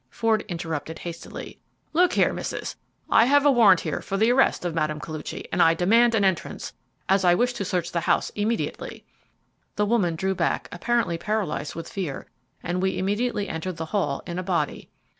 [0.09, 1.59] Ford interrupted hastily.
[1.93, 2.75] "Look here, missus.
[3.07, 4.97] I have a warrant here for the arrest of Mme.
[4.97, 6.73] Koluchy, and I demand an entrance,
[7.07, 9.05] as I wish to search the house immediately."
[9.75, 12.25] The woman drew back, apparently paralyzed with fear,
[12.63, 14.89] and we immediately entered the hall in a body.